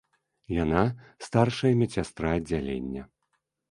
Яна 0.63 0.81
старшая 1.27 1.73
медсястра 1.85 2.27
аддзялення. 2.41 3.03